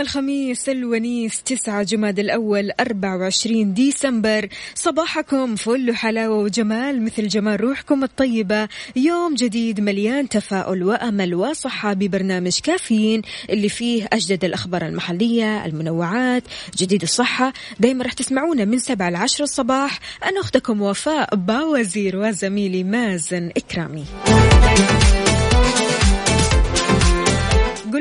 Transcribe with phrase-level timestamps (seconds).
[0.00, 4.48] الخميس الونيس 9 جماد الأول 24 ديسمبر.
[4.74, 8.68] صباحكم فل حلاوة وجمال مثل جمال روحكم الطيبة.
[8.96, 16.42] يوم جديد مليان تفاؤل وأمل وصحة ببرنامج كافيين اللي فيه أجدد الأخبار المحلية المنوعات
[16.76, 17.52] جديد الصحة.
[17.80, 20.00] دايما رح تسمعونا من 7 ل 10 الصباح.
[20.24, 24.04] أنا أختكم وفاء باوزير وزميلي مازن إكرامي.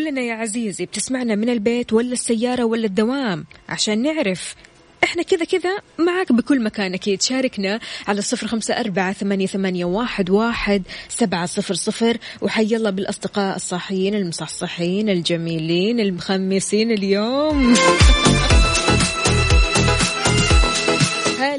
[0.09, 4.55] لنا يا عزيزي بتسمعنا من البيت ولا السيارة ولا الدوام؟ عشان نعرف.
[5.03, 7.21] إحنا كذا كذا معك بكل مكان أكيد.
[7.21, 12.17] شاركنا على صفر خمسة أربعة ثمانية, ثمانية واحد, واحد سبعة صفر صفر.
[12.41, 17.75] وحي الله بالأصدقاء الصاحيين المصحصحين الجميلين المخمسين اليوم.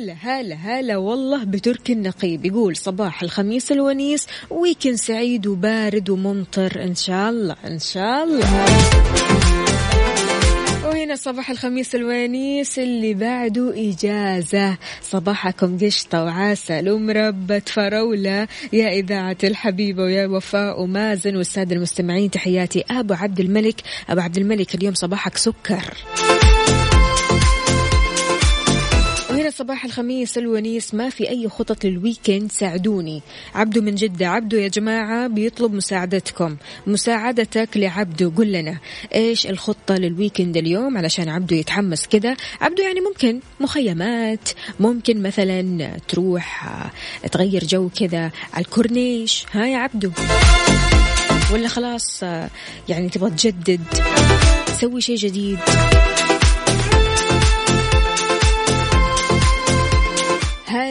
[0.00, 2.44] هلا هلا هلا والله بتركي النقيب.
[2.46, 6.82] يقول صباح الخميس الونيس ويكند سعيد وبارد وممطر.
[6.84, 8.46] إن شاء الله إن شاء الله.
[10.84, 14.78] وهنا صباح الخميس الونيس اللي بعده إجازة.
[15.02, 23.14] صباحكم قشطة وعسل ومربة فراولة يا إذاعة الحبيبة ويا وفاء ومازن والسادة المستمعين تحياتي أبو
[23.14, 23.80] عبد الملك.
[24.08, 25.94] أبو عبد الملك اليوم صباحك سكر.
[29.50, 30.94] وهنا صباح الخميس الونيس.
[30.94, 33.22] ما في أي خطط لل weekend؟ ساعدوني.
[33.55, 34.28] عبدو من جدة.
[34.28, 36.56] عبدو يا جماعة بيطلب مساعدتكم.
[36.87, 38.31] مساعدتك لعبدو.
[38.31, 38.78] قل لنا
[39.15, 44.49] إيش الخطة لل weekend اليوم؟ علشان عبدو يتحمس كذا عبدو يعني ممكن مخيمات
[44.81, 49.44] ممكن مثلا تروح آه، تغير جو كذا على الكورنيش.
[49.53, 50.11] ها يا عبدو؟
[51.53, 52.50] ولا خلاص آه،
[52.88, 53.81] يعني تبغى تجدد
[54.67, 55.59] تسوي شيء جديد.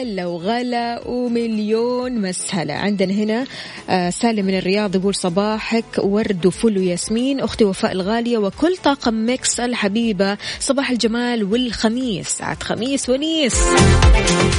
[0.00, 2.74] هلا وغلا ومليون مسهلة.
[2.74, 3.46] عندنا هنا
[3.90, 7.40] آه، سالم من الرياض يقول صباحك ورد وفل وياسمين.
[7.40, 10.38] أختي وفاء الغالية وكل طاقم Mix الحبيبة.
[10.60, 12.42] صباح الجمال والخميس.
[12.42, 13.54] عاد خميس ونيس.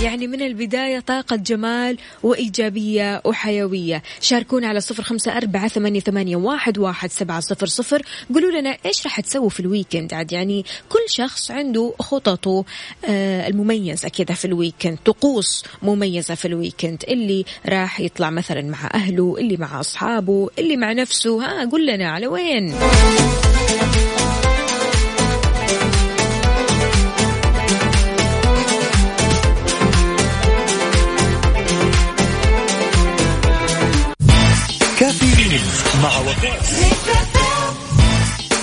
[0.04, 4.04] يعني من البداية طاقة جمال وإيجابية وحيوية.
[4.22, 8.02] شاركونا على صفر خمسة أربعة ثمانية, واحد, واحد سبعة صفر صفر.
[8.34, 12.66] قولوا لنا إيش راح تسووا في ال weekend؟ عاد يعني كل شخص عنده خططه
[13.06, 14.98] آه، المميزة كذا في ال weekend.
[15.06, 15.31] طقوس
[15.82, 17.04] مميزة في ال weekend.
[17.08, 21.46] اللي راح يطلع مثلا مع أهله اللي مع أصحابه اللي مع نفسه.
[21.46, 22.76] ها قول لنا على وين؟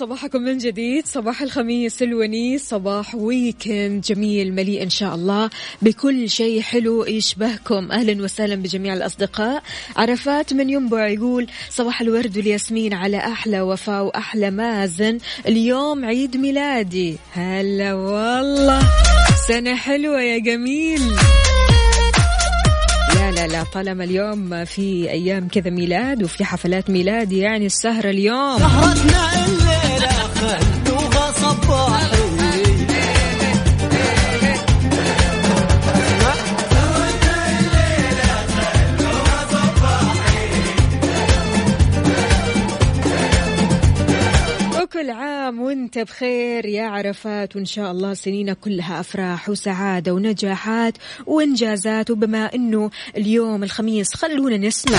[0.00, 1.06] صباحكم من جديد.
[1.06, 5.50] صباح الخميس الونيس صباح weekend جميل مليء إن شاء الله
[5.82, 7.92] بكل شيء حلو يشبهكم.
[7.92, 9.62] أهلا وسهلا بجميع الأصدقاء.
[9.96, 15.18] عرفات من ينبع يقول صباح الورد والياسمين على أحلى وفاء وأحلى مازن.
[15.48, 17.16] اليوم عيد ميلادي.
[17.32, 18.82] هلا والله.
[19.48, 21.00] سنة حلوة يا جميل.
[23.14, 28.58] لا لا لا طالما اليوم في أيام كذا ميلاد وفي حفلات ميلاد يعني السهرة اليوم.
[28.58, 29.69] سهرتنا
[45.58, 50.94] وانت بخير يا عرفات وإن شاء الله سنينك كلها أفراح وسعادة ونجاحات
[51.26, 54.98] وإنجازات وبما إنه اليوم الخميس خلونا نسمع.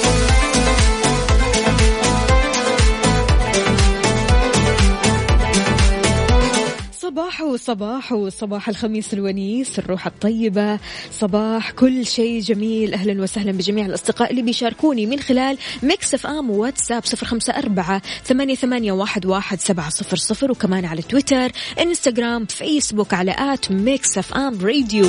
[7.57, 10.79] صباح وصباح الخميس الونيس الروح الطيبة
[11.11, 12.93] صباح كل شيء جميل.
[12.93, 18.55] أهلا وسهلا بجميع الأصدقاء اللي بيشاركوني من خلال Mix FM واتساب صفر خمسة أربعة ثمانية,
[18.55, 21.51] ثمانية واحد, واحد سبعة صفر صفر وكمان على تويتر
[21.81, 25.05] إنستغرام فيسبوك على at Mix FM Radio.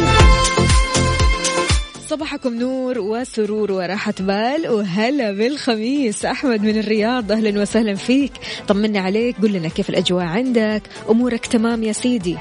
[2.12, 6.24] صباحكم نور وسرور وراحة بال وهلا بالخميس.
[6.24, 8.32] أحمد من الرياض أهلا وسهلا فيك.
[8.68, 12.36] طمنا عليك قل لنا كيف الأجواء عندك؟ أمورك تمام يا سيدي.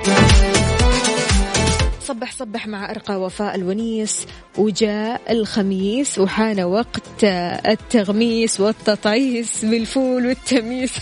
[2.03, 4.25] صبح صبح مع أرقى وفاء الونيس.
[4.57, 10.93] وجاء الخميس وحان وقت التغميس والتطعيس بالفول والتميس.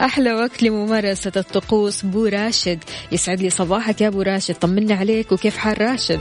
[0.00, 2.78] أحلى وقت لممارسة الطقوس بو راشد.
[3.12, 4.54] يسعد لي صباحك يا بو راشد.
[4.54, 6.20] طمنا عليك وكيف حال راشد؟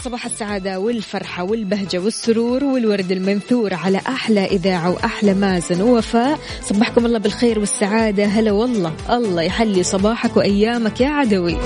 [0.00, 6.38] صباح السعادة والفرحة والبهجة والسرور والورد المنثور على أحلى إذاعة وأحلى مازن ووفاء.
[6.62, 8.24] صبحكم الله بالخير والسعادة.
[8.24, 8.92] هلا والله.
[9.10, 11.56] الله يحلي صباحك وأيامك يا عدوي.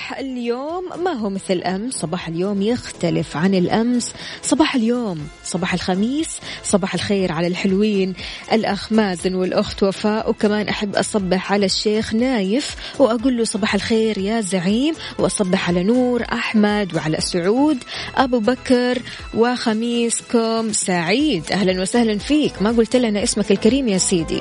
[0.00, 0.84] صباح اليوم.
[1.04, 4.12] ما هو مثل أمس صباح اليوم يختلف عن الأمس.
[4.42, 8.14] صباح اليوم صباح الخميس صباح الخير على الحلوين.
[8.52, 14.40] الأخ مازن والأخت وفاء وكمان أحب أصبح على الشيخ نايف وأقول له صباح الخير يا
[14.40, 17.78] زعيم وأصبح على نور أحمد وعلى سعود.
[18.16, 18.98] أبو بكر
[19.34, 21.52] وخميسكم سعيد.
[21.52, 22.62] أهلا وسهلا فيك.
[22.62, 24.40] ما قلت لنا اسمك الكريم يا سيدي.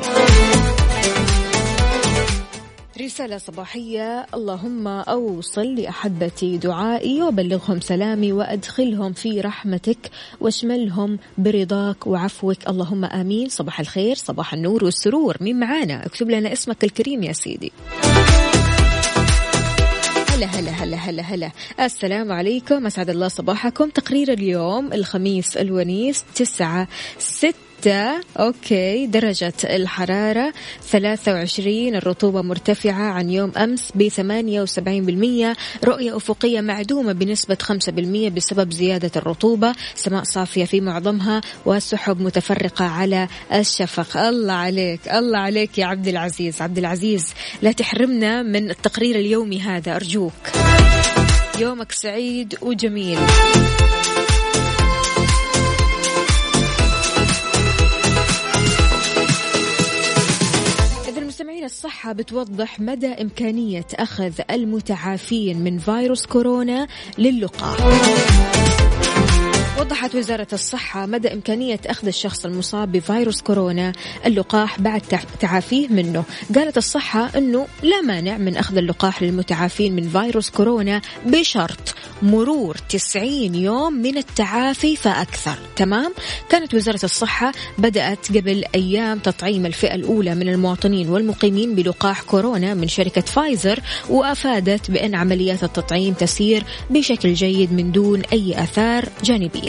[3.02, 4.26] رسالة صباحية.
[4.34, 10.12] اللهم أوصل لأحبتي دعائي وبلغهم سلامي وأدخلهم في رحمتك
[10.42, 12.68] واشملهم برضاك وعفوك.
[12.68, 13.50] اللهم آمين.
[13.50, 15.38] صباح الخير صباح النور والسرور.
[15.42, 17.72] مين معانا اكتب لنا اسمك الكريم يا سيدي.
[20.30, 21.52] هلا هلا هلا هلا هلا.
[21.80, 22.86] السلام عليكم.
[22.86, 23.90] أسعد الله صباحكم.
[23.90, 26.88] تقرير اليوم الخميس الونيس تسعة
[27.20, 28.22] ستة ستة.
[28.38, 30.54] أوكي درجة الحرارة
[30.90, 33.92] ثلاثة وعشرين الرطوبة مرتفعة عن يوم أمس
[34.62, 35.56] وسبعين بالمية.
[35.84, 42.86] رؤية أفقية معدومة بنسبة خمسة بالمية بسبب زيادة الرطوبة سماء صافية في معظمها وسحب متفرقة
[42.86, 44.18] على الشفق.
[44.18, 46.62] الله عليك الله عليك يا عبد العزيز.
[46.62, 47.26] عبد العزيز
[47.62, 50.34] لا تحرمنا من التقرير اليومي هذا أرجوك.
[51.60, 53.20] يومك سعيد وجميل.
[61.70, 66.88] الصحة بتوضح مدى إمكانية أخذ المتعافين من فيروس كورونا
[67.18, 67.78] للقاح
[69.80, 73.94] وضحت وزارة الصحة مدى إمكانية أخذ الشخص المصاب بفيروس كورونا
[74.26, 75.02] اللقاح بعد
[75.40, 76.24] تعافيه منه.
[76.56, 83.56] قالت الصحة أنه لا مانع من أخذ اللقاح للمتعافين من فيروس كورونا بشرط مرور 90
[83.56, 85.56] يوم من التعافي فأكثر.
[85.76, 86.14] تمام؟
[86.50, 92.88] كانت وزارة الصحة بدأت قبل أيام تطعيم الفئة الأولى من المواطنين والمقيمين بلقاح كورونا من
[92.88, 99.69] شركة فايزر وأفادت بأن عمليات التطعيم تسير بشكل جيد من دون أي آثار جانبية.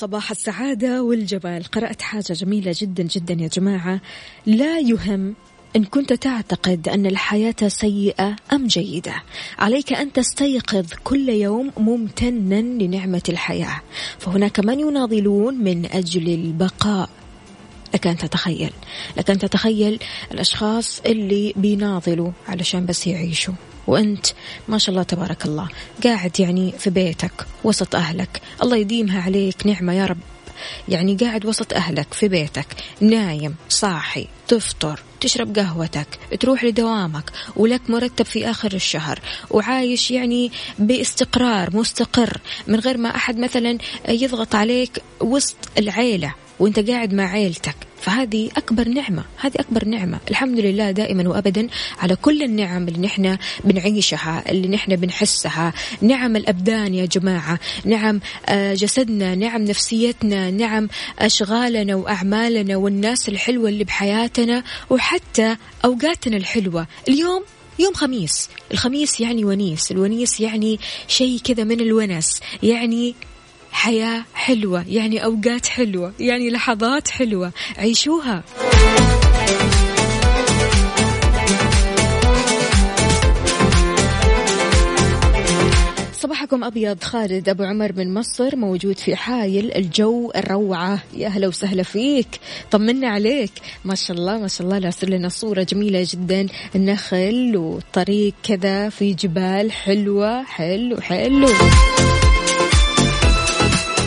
[0.00, 4.00] صباح السعادة والجمال قرأت حاجة جميلة جدا جدا يا جماعة.
[4.46, 5.34] لا يهم
[5.76, 9.14] إن كنت تعتقد أن الحياة سيئة أم جيدة.
[9.58, 13.80] عليك أن تستيقظ كل يوم ممتنا لنعمة الحياة.
[14.18, 17.08] فهناك من يناضلون من أجل البقاء؟
[17.94, 18.72] لك أن تتخيل.
[19.16, 19.98] لك أن تتخيل
[20.32, 23.54] الأشخاص اللي بيناضلوا علشان بس يعيشوا.
[23.90, 24.26] وأنت
[24.68, 25.68] ما شاء الله تبارك الله
[26.04, 28.40] قاعد يعني في بيتك وسط أهلك.
[28.62, 30.18] الله يديمها عليك نعمة يا رب.
[30.88, 32.66] يعني قاعد وسط أهلك في بيتك
[33.00, 36.06] نايم صاحي تفطر تشرب قهوتك
[36.40, 39.20] تروح لدوامك ولك مرتب في آخر الشهر
[39.50, 43.78] وعايش يعني باستقرار مستقر من غير ما أحد مثلا
[44.08, 46.34] يضغط عليك وسط العيلة.
[46.60, 47.74] وانت قاعد مع عيلتك.
[48.00, 49.24] فهذه أكبر نعمة.
[49.40, 50.18] هذه أكبر نعمة.
[50.30, 55.72] الحمد لله دائما وأبدا على كل النعم اللي نحن بنعيشها اللي نحن بنحسها.
[56.02, 57.58] نعم الأبدان يا جماعة.
[57.84, 60.88] نعم آه، جسدنا نعم نفسيتنا نعم
[61.18, 66.86] أشغالنا وأعمالنا والناس الحلوة اللي بحياتنا وحتى أوقاتنا الحلوة.
[67.08, 67.44] اليوم
[67.78, 68.48] يوم خميس.
[68.72, 69.90] الخميس يعني ونيس.
[69.92, 72.40] الونيس يعني شيء كذا من الونس.
[72.62, 73.14] يعني
[73.72, 77.52] حياة حلوة يعني أوقات حلوة يعني لحظات حلوة.
[77.78, 78.42] عيشوها.
[86.12, 90.98] صباحكم أبيض خالد أبو عمر من مصر موجود في حايل الجو الروعة.
[91.16, 92.28] يا أهلا وسهلا فيك.
[92.70, 93.52] طمنا عليك.
[93.84, 96.46] ما شاء الله ما شاء الله لاسر لنا صورة جميلة جدا.
[96.74, 100.42] النخل والطريق كذا في جبال حلوة.
[100.42, 101.48] حلو حلو.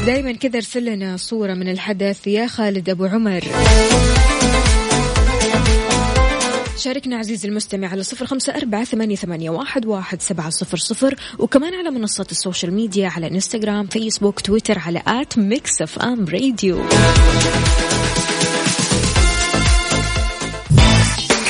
[0.06, 2.28] دايما كذا ارسل لنا صورة من الحدث.
[2.28, 3.44] يا خالد أبو عمر.
[6.78, 11.16] شاركنا عزيزي المستمع على صفر خمسة أربعة ثمانية, ثمانية واحد, واحد سبعة صفر صفر.
[11.40, 16.86] وكمان على منصة ال social media على إنستغرام فيسبوك تويتر على at Mix FM Radio.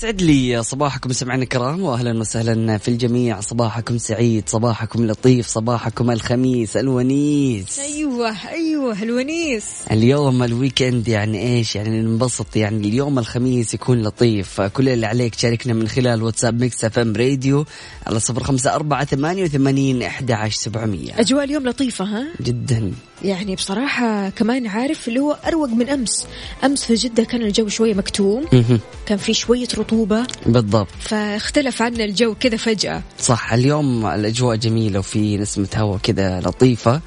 [0.00, 3.40] يسعد لي صباحكم سمعنا الكرام واهلا وسهلا في الجميع.
[3.40, 7.78] صباحكم سعيد صباحكم لطيف صباحكم الخميس الونيس.
[7.78, 9.64] أيوه أيوه الونيس.
[9.90, 14.60] اليوم ال weekend يعني إيش؟ يعني ننبسط يعني اليوم الخميس يكون لطيف.
[14.60, 17.64] كل اللي عليك تشاركنا من خلال واتساب Mix FM Radio
[18.06, 21.20] على صفر خمسة أربعة ثمانية وثمانين أحد عشر سبعمية.
[21.20, 22.92] أجواء اليوم لطيفة ها؟ جدا.
[23.24, 26.26] يعني بصراحة كمان عارف اللي هو أروق من أمس.
[26.64, 28.44] أمس في جدة كان الجو شوية مكتوم.
[29.06, 29.89] كان في شوية رطوبة
[30.46, 30.88] بالضبط.
[31.00, 33.02] فاختلف عنا الجو كذا فجأة.
[33.18, 37.00] صح اليوم الأجواء جميلة وفي نسمة هواء كذا لطيفة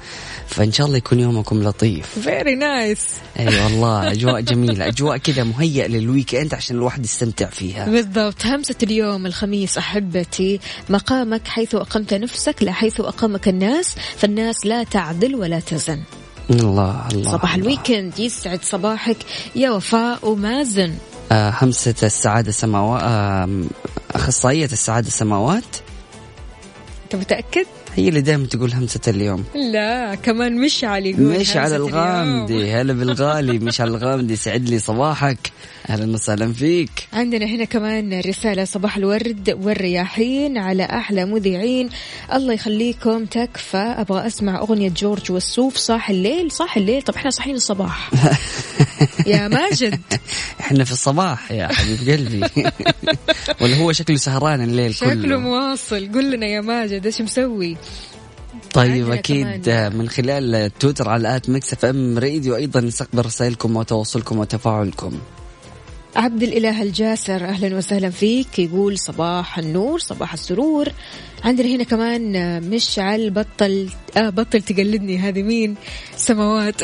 [0.46, 2.18] فإن شاء الله يكون يومكم لطيف.
[2.18, 3.00] very nice
[3.38, 7.86] أي والله أجواء جميلة أجواء كذا مهيئة لل weekend عشان الواحد يستمتع فيها.
[7.86, 8.46] بالضبط.
[8.46, 15.34] همسة اليوم الخميس أحبتي مقامك حيث أقمت نفسك لا حيث أقامك الناس فالناس لا تعدل
[15.34, 16.00] ولا تزن.
[16.50, 17.66] الله الله صباح الله.
[17.66, 19.16] الويكند يسعد صباحك
[19.56, 20.94] يا وفاء ومازن.
[21.32, 23.48] همسة السعادة سماوات آه
[24.14, 25.64] أخصائية السعادة سماوات
[27.04, 31.76] أنت متأكد؟ هي اللي دائما تقول همسة اليوم لا كمان مشعل يقول مش على همسة
[31.76, 31.88] اليوم.
[31.88, 35.52] الغامدي هلا بالغالي مش على الغامدي سعد لي صباحك
[35.88, 37.08] أهلا وسهلا فيك.
[37.12, 41.88] عندنا هنا كمان رسالة صباح الورد والرياحين على أحلى مذيعين.
[42.32, 43.76] الله يخليكم تكفى.
[43.76, 47.02] أبغى أسمع أغنية جورج وسوف صاح الليل صاح الليل.
[47.02, 48.10] طب إحنا صاحيين الصباح.
[49.26, 50.00] يا ماجد.
[50.60, 52.46] إحنا في الصباح يا حبيب قلبي.
[53.60, 56.12] ولا هو شكله سهران الليل شكله كله مواصل.
[56.12, 57.76] قل لنا يا ماجد إيش مسوي؟
[58.72, 59.96] طيب أكيد كمان.
[59.96, 65.18] من خلال تويتر على at Mix FM Radio أيضا نستقبل رسائلكم وتواصلكم وتفاعلكم.
[66.16, 68.58] عبد الإله الجاسر أهلا وسهلا فيك.
[68.58, 70.88] يقول صباح النور صباح السرور.
[71.44, 75.18] عندنا هنا كمان مشعل بطل آه بطل تقلدني.
[75.18, 75.74] هذه مين؟
[76.16, 76.82] سماوات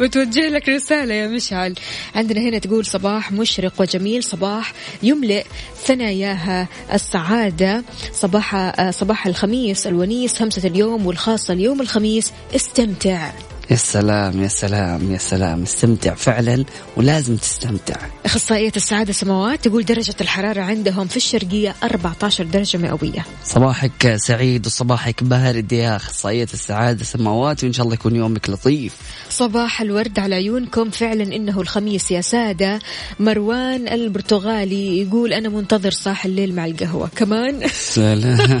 [0.00, 1.74] بتوجه لك رسالة يا مشعل.
[2.14, 5.44] عندنا هنا تقول صباح مشرق وجميل صباح يملئ
[5.84, 7.84] ثناياها السعادة.
[8.12, 12.32] صباح آه، صباح الخميس الونيس همسة اليوم والخاصة اليوم الخميس.
[12.56, 13.32] استمتع.
[13.70, 15.62] يا سلام يا سلام يا سلام.
[15.62, 16.64] استمتع فعلا
[16.96, 17.96] ولازم تستمتع.
[18.24, 23.26] أخصائية السعادة سماوات تقول درجة الحرارة عندهم في الشرقية 14 درجة مئوية.
[23.44, 28.96] صباحك سعيد وصباحك بارد يا أخصائية السعادة سماوات وإن شاء الله يكون يومك لطيف.
[29.30, 30.90] صباح الورد على عيونكم.
[30.90, 32.78] فعلا إنه الخميس يا سادة.
[33.20, 37.10] مروان البرتغالي يقول أنا منتظر صاح الليل مع القهوة.
[37.16, 38.60] كمان؟ سلام.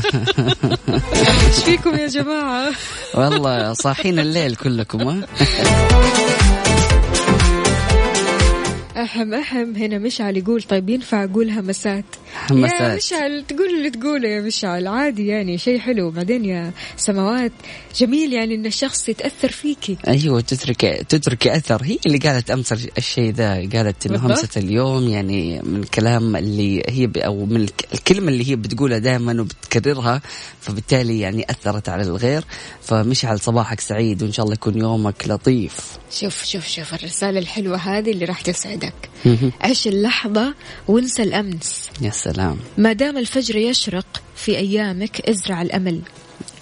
[1.46, 2.70] إيش فيكم يا جماعة؟
[3.14, 4.95] والله صاحين الليل كلكم.
[5.02, 5.26] ها
[8.96, 11.50] أحم أحم هنا مشعل يقول طيب ينفع أقول
[12.50, 14.86] همسات يا مشعل تقول اللي تقوله يا مشعل.
[14.86, 16.10] عادي يعني شيء حلو.
[16.10, 17.52] بعدين يا سماوات
[17.96, 21.82] جميل يعني إن الشخص يتأثر فيكي أيوه تترك تترك أثر.
[21.84, 23.54] هي اللي قالت أمس الشيء ذا.
[23.54, 24.26] قالت إنه.
[24.26, 29.40] همسة اليوم يعني من الكلام اللي هي أو من الك- الكلمة اللي هي بتقولها دائما
[29.40, 30.22] وبتكررها
[30.60, 32.44] فبالتالي يعني أثرت على الغير.
[32.82, 35.76] فمشعل صباحك سعيد وإن شاء الله يكون يومك لطيف.
[36.10, 38.94] شوف شوف شوف الرسالة الحلوة هذه اللي راح تسعدك.
[39.60, 40.54] عيش اللحظة
[40.88, 41.90] وانسى الأمس.
[42.02, 42.25] يا سلام
[42.78, 46.00] ما دام الفجر يشرق في أيامك ازرع الأمل.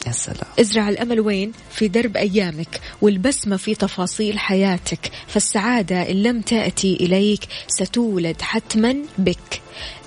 [0.07, 0.47] يا سلام.
[0.61, 7.41] ازرع الأمل وين؟ في درب أيامك والبسمة في تفاصيل حياتك فالسعادة إن لم تأتي إليك
[7.69, 9.63] ستولد حتما بك.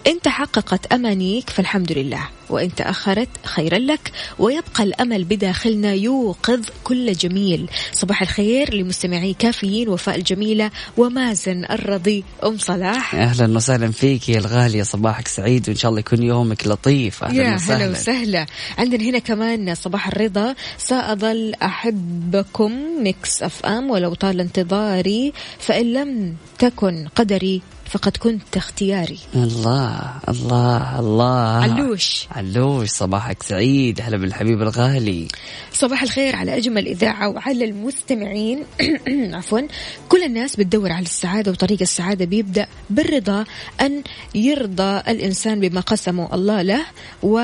[0.08, 2.30] إن تحققت أمانيك فالحمد لله.
[2.50, 4.12] وإن تأخرت خيرا لك.
[4.40, 7.70] ويبقى الأمل بداخلنا يوقظ كل جميل.
[7.94, 12.24] صباح الخير لمستمعي كافيين وفاء الجميلة ومازن الرضي.
[12.44, 13.16] أم صلاح.
[13.16, 17.24] أهلا وسهلا فيك يا الغاليه صباحك سعيد وإن شاء الله يكون يومك لطيف.
[17.24, 17.92] أهلا يا هلا وسهلا.
[17.92, 18.46] وسهلا.
[18.78, 20.56] عندنا هنا كمان صباح الرضا.
[20.78, 22.72] سأظل أحبكم
[23.04, 25.34] Mix FM ولو طال انتظاري.
[25.60, 29.20] فإن لم تكن قدري فقد كنت اختياري.
[29.36, 31.64] الله الله الله.
[31.64, 32.28] علوش.
[32.32, 34.02] علوش صباحك سعيد.
[34.02, 35.28] هلا بالحبيب الغالي.
[35.74, 38.64] صباح الخير على أجمل إذاعة وعلى المستمعين.
[39.38, 39.62] عفوا.
[40.10, 43.46] كل الناس بتدور على السعادة وطريق السعادة بيبدأ بالرضا
[43.82, 44.04] أن
[44.36, 46.86] يرضى الإنسان بما قسمه الله له.
[47.24, 47.40] و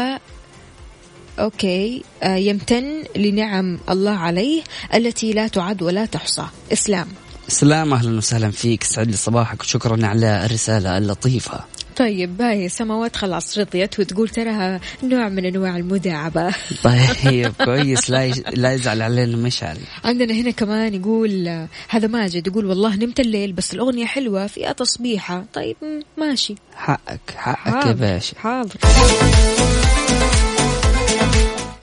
[1.39, 2.03] أوكي.
[2.23, 6.45] آه، يمتن لنعم الله عليه التي لا تعد ولا تحصى.
[6.73, 7.07] إسلام.
[7.47, 8.83] سلام أهلا وسهلا فيك.
[8.83, 11.59] سعد لي صباحك وشكرا على الرسالة اللطيفة.
[11.95, 16.55] طيب باهي سماوات خلاص رضيت وتقول تراها نوع من أنواع المداعبة.
[16.83, 18.09] طيب كويس.
[18.09, 18.27] لا.
[18.53, 21.47] لا يزعل علينا مشعل عندنا هنا كمان يقول
[21.89, 25.75] هذا ماجد يقول والله نمت الليل بس الأغنية حلوة فيها تصبيحة؟ طيب
[26.17, 26.55] ماشي.
[26.75, 28.39] حقك حقك يا باشا.
[28.39, 28.75] حاضر.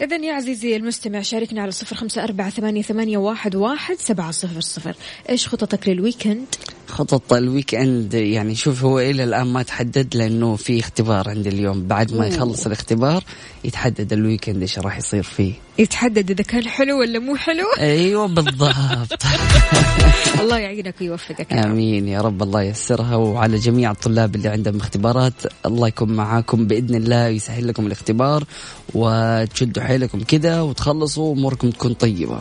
[0.00, 2.82] إذا يا عزيزي المستمع شاركنا على صفر خمسة أربعة ثمانية,
[3.56, 4.96] واحد سبعة صفر صفر
[5.28, 6.46] إيش خططك لل weekend؟
[6.90, 11.86] خطط ال weekend يعني شوف هو إلى الآن ما تحدد لأنه في اختبار عندي اليوم.
[11.86, 12.26] بعد ما.
[12.26, 13.24] يخلص الاختبار
[13.64, 15.52] يتحدد ال weekend إيش راح يصير فيه.
[15.78, 17.64] يتحدد إذا كان حلو ولا مو حلو.
[17.78, 19.22] أيوه بالضبط.
[20.40, 21.52] الله يعينك ويوفقك.
[21.52, 22.08] آمين.
[22.08, 23.16] يا رب الله ييسرها.
[23.16, 25.34] وعلى جميع الطلاب اللي عندهم اختبارات
[25.66, 28.44] الله يكون معاكم بإذن الله ويسهل لكم الاختبار
[28.94, 32.40] وتشدوا حيلكم كذا وتخلصوا اموركم تكون طيبة.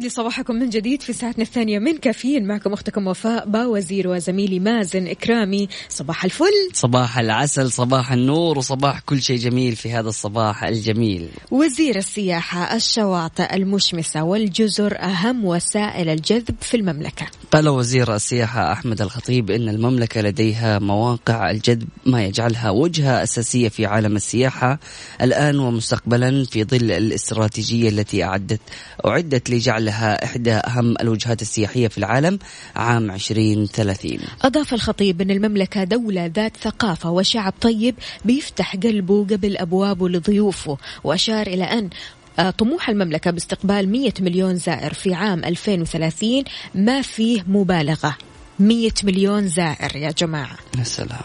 [0.00, 2.46] ويسعد لي صباحكم من جديد في ساعتنا الثانية من كافيين.
[2.46, 5.68] معكم أختكم وفاء باوزير وزميلي مازن إكرامي.
[5.88, 6.70] صباح الفل.
[6.72, 11.28] صباح العسل صباح النور وصباح كل شيء جميل في هذا الصباح الجميل.
[11.50, 17.26] وزير السياحة الشواطئ المشمسة والجزر أهم وسائل الجذب في المملكة.
[17.52, 23.86] قال وزير السياحة أحمد الخطيب إن المملكة لديها مواقع الجذب ما يجعلها وجهة أساسية في
[23.86, 24.78] عالم السياحة
[25.22, 28.60] الآن ومستقبلا في ظل الإستراتيجية التي أعدت
[29.06, 29.50] أعدت
[29.90, 32.38] لجعلها إحدى أهم الوجهات السياحية في العالم
[32.76, 40.08] عام 2030 أضاف الخطيب أن المملكة دولة ذات ثقافة وشعب طيب بيفتح قلبه قبل أبوابه
[40.08, 41.90] لضيوفه وأشار إلى أن
[42.38, 48.16] آه، طموح المملكة باستقبال 100 مليون زائر في عام 2030 ما فيه مبالغة.
[48.58, 50.56] 100 مليون زائر يا جماعة.
[50.78, 51.20] يا سلام.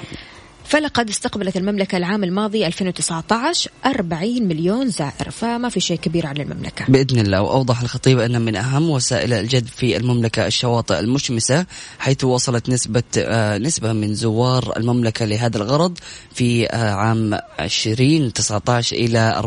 [0.66, 6.86] فلقد استقبلت المملكة العام الماضي 2019 40 مليون زائر فما في شيء كبير على المملكة.
[6.88, 7.42] بإذن الله.
[7.42, 11.66] وأوضح الخطيب أن من أهم وسائل الجذب في المملكة الشواطئ المشمسة
[12.00, 15.98] حيث وصلت نسبة آه، نسبة من زوار المملكة لهذا الغرض
[16.34, 19.42] في آه، عام 2019 إلى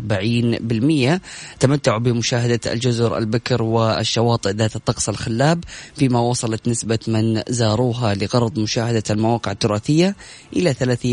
[1.18, 1.20] 40%
[1.61, 5.64] تمتعوا بمشاهدة الجزر البكر والشواطئ ذات الطقس الخلاب
[5.96, 10.16] فيما وصلت نسبة من زاروها لغرض مشاهدة المواقع التراثية
[10.57, 11.08] إلى 30%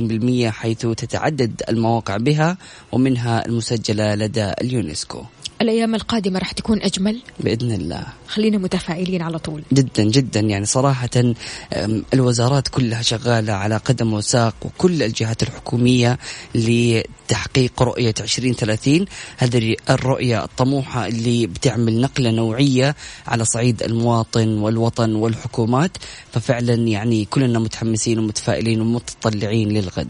[0.52, 2.58] حيث تتعدد المواقع بها
[2.92, 5.26] ومنها المسجلة لدى اليونسكو.
[5.62, 8.04] الأيام القادمة راح تكون أجمل؟ بإذن الله.
[8.28, 9.62] خلينا متفائلين على طول.
[9.74, 10.40] جدا جدا.
[10.40, 11.10] يعني صراحة
[11.74, 16.20] أم، الوزارات كلها شغالة على قدم وساق وكل الجهات الحكومية
[16.56, 19.06] لتحقيق رؤية 2030
[19.38, 22.96] هذه الرؤية الطموحة اللي بتعمل نقلة نوعية
[23.28, 25.98] على صعيد المواطن والوطن والحكومات.
[26.32, 30.10] ففعلا يعني كلنا متحمسين ومتفائلين ومتطلعين للغد.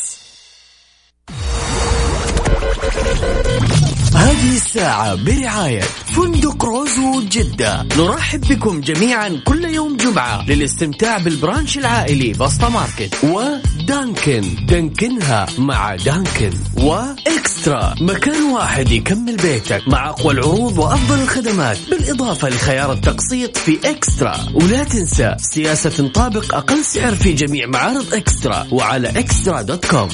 [4.41, 7.87] هذه الساعة برعاية فندق Rosewood جدة.
[7.97, 14.65] نرحب بكم جميعا كل يوم جمعة للاستمتاع بال brunch العائلي بسطة Market و Dunkin.
[14.65, 16.51] Dunkin ها مع Dunkin.
[16.77, 17.95] وإكسترا.
[18.01, 24.37] مكان واحد يكمل بيتك مع أقوى العروض وأفضل الخدمات بالإضافة لخيار التقسيط في إكسترا.
[24.53, 30.09] ولا تنسى سياسة تنطابق أقل سعر في جميع معارض إكسترا وعلى إكسترا دوت كوم.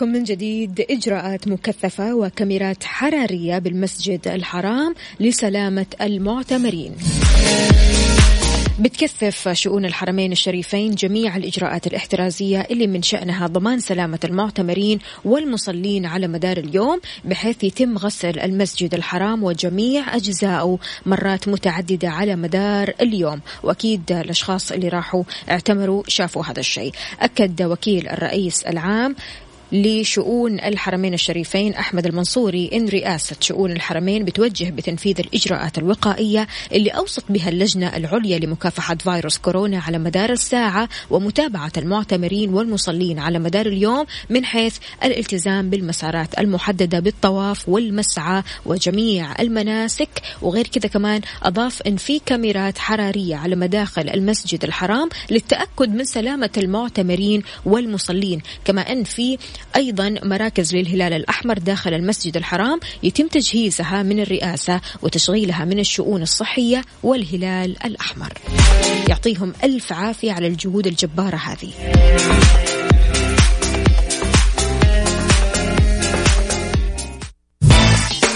[0.00, 6.96] صباحكم من جديد إجراءات مكثفة وكاميرات حرارية بالمسجد الحرام لسلامة المعتمرين.
[8.80, 16.28] بتكثف شؤون الحرمين الشريفين جميع الإجراءات الاحترازية اللي من شأنها ضمان سلامة المعتمرين والمصلين على
[16.28, 23.40] مدار اليوم بحيث يتم غسل المسجد الحرام وجميع أجزائه مرات متعددة على مدار اليوم.
[23.62, 26.92] وأكيد الأشخاص اللي راحوا اعتمروا شافوا هذا الشيء.
[27.20, 29.16] أكد وكيل الرئيس العام
[29.72, 37.24] لشؤون الحرمين الشريفين أحمد المنصوري إن رئاسة شؤون الحرمين بتوجه بتنفيذ الإجراءات الوقائية اللي أوصت
[37.28, 44.06] بها اللجنة العليا لمكافحة فيروس كورونا على مدار الساعة ومتابعة المعتمرين والمصلين على مدار اليوم
[44.30, 50.08] من حيث الالتزام بالمسارات المحددة بالطواف والمسعى وجميع المناسك.
[50.42, 56.50] وغير كذا كمان أضاف إن في كاميرات حرارية على مداخل المسجد الحرام للتأكد من سلامة
[56.56, 58.40] المعتمرين والمصلين.
[58.64, 59.38] كما أن في
[59.76, 66.84] أيضا مراكز للهلال الأحمر داخل المسجد الحرام يتم تجهيزها من الرئاسة وتشغيلها من الشؤون الصحية
[67.02, 68.32] والهلال الأحمر.
[69.08, 71.70] يعطيهم ألف عافية على الجهود الجبارة هذه.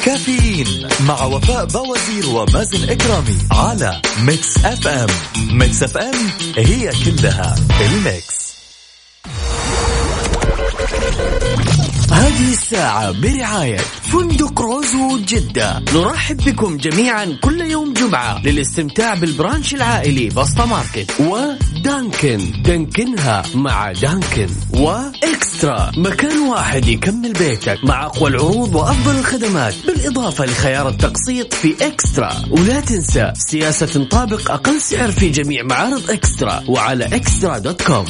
[0.04, 5.08] كافيين مع وفاء باوزير ومازن إكرامي على Mix FM
[5.50, 6.14] Mix FM
[6.56, 8.43] هي كلها ال mix
[12.12, 13.78] هذه الساعة برعاية
[14.12, 15.82] فندق Rosewood جدة.
[15.94, 22.62] نرحب بكم جميعا كل يوم جمعة للاستمتاع بال brunch العائلي بسطة Market و Dunkin.
[22.62, 24.48] Dunkin ها مع Dunkin.
[24.72, 25.92] و eXtra.
[25.96, 32.32] مكان واحد يكمل بيتك مع أقوى العروض وأفضل الخدمات بالإضافة لخيار التقسيط في eXtra.
[32.50, 38.06] ولا تنسى سياسة نطابق أقل سعر في جميع معارض eXtra وعلى eXtra dot com.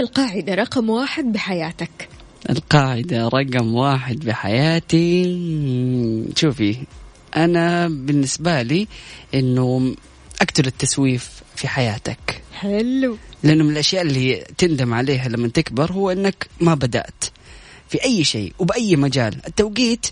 [0.00, 2.08] القاعدة رقم واحد بحياتك.
[2.50, 5.24] القاعدة رقم واحد بحياتي.
[6.36, 6.76] شوفي
[7.36, 8.88] أنا بالنسبة لي
[9.34, 9.94] إنه
[10.40, 12.42] أقتل التسويف في حياتك.
[12.52, 13.16] حلو.
[13.42, 17.24] لأنه من الأشياء اللي تندم عليها لما تكبر هو أنك ما بدأت
[17.88, 19.36] في أي شيء وبأي مجال.
[19.46, 20.06] التوقيت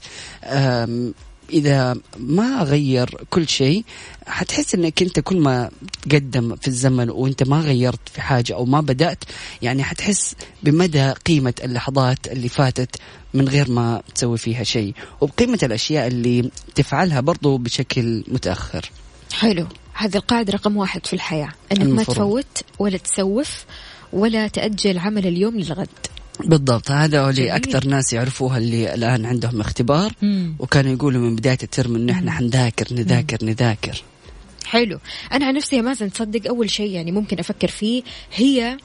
[1.51, 3.85] إذا ما غير كل شيء
[4.27, 5.71] حتحس أنك أنت كل ما
[6.03, 9.25] تقدم في الزمن وأنت ما غيرت في حاجة أو ما بدأت
[9.63, 12.97] يعني حتحس بمدى قيمة اللحظات اللي فاتت
[13.35, 18.91] من غير ما تسوي فيها شيء وبقيمة الأشياء اللي تفعلها برضو بشكل متأخر.
[19.33, 19.67] حلو.
[19.95, 22.17] هذه القاعدة رقم واحد في الحياة أنك ما المفروض.
[22.17, 23.65] تفوت ولا تسوف
[24.13, 25.89] ولا تأجل عمل اليوم للغد.
[26.45, 26.91] بالضبط.
[26.91, 27.51] هذا اللي جميل.
[27.51, 30.13] أكثر ناس يعرفوها اللي الآن عندهم اختبار.
[30.23, 30.57] مم.
[30.59, 34.03] وكانوا يقولوا من بداية الترم إنه إحنا حنذاكر نذاكر نذاكر.
[34.65, 34.99] حلو.
[35.33, 38.03] أنا عن نفسي يا مازن تصدق أول شيء يعني ممكن أفكر فيه
[38.35, 38.77] هي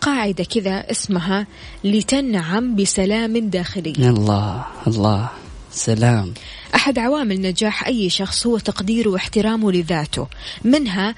[0.00, 1.46] قاعدة كذا اسمها
[1.84, 3.92] لتنعم بسلام داخلي.
[3.98, 5.28] الله الله.
[5.72, 6.34] سلام.
[6.74, 10.26] أحد عوامل نجاح أي شخص هو تقديره واحترامه لذاته.
[10.64, 11.14] منها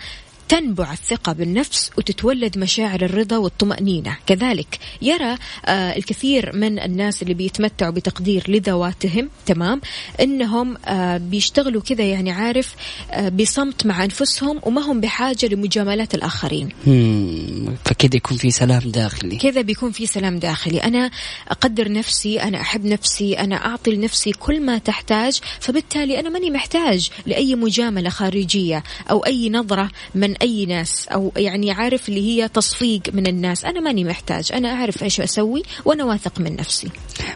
[0.48, 4.16] تنبع الثقة بالنفس وتتولد مشاعر الرضا والطمأنينة.
[4.26, 9.80] كذلك يرى آه الكثير من الناس اللي بيتمتعوا بتقدير لذواتهم تمام
[10.20, 12.74] إنهم آه بيشتغلوا كذا يعني عارف
[13.10, 16.68] آه بصمت مع أنفسهم وما هم بحاجة لمجاملات الآخرين.
[16.86, 20.78] مم، فكده يكون في سلام داخلي؟ كذا بيكون في سلام داخلي.
[20.78, 21.10] أنا
[21.48, 27.10] أقدر نفسي أنا أحب نفسي أنا أعطي لنفسي كل ما تحتاج فبالتالي أنا ماني محتاج
[27.26, 33.02] لأي مجاملة خارجية أو أي نظرة من أي ناس أو يعني عارف اللي هي تصفيق
[33.12, 33.64] من الناس.
[33.64, 34.52] أنا ماني محتاج.
[34.52, 36.88] أنا أعرف إيش أسوي وأنا واثق من نفسي.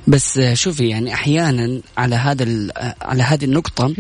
[0.06, 2.68] بس شوفي يعني أحيانا على هذا
[3.02, 3.94] على هذه النقطة